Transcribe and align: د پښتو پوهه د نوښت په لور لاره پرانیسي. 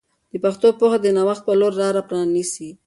د 0.31 0.33
پښتو 0.43 0.67
پوهه 0.79 0.97
د 1.01 1.07
نوښت 1.17 1.43
په 1.45 1.53
لور 1.59 1.73
لاره 1.81 2.01
پرانیسي. 2.09 2.69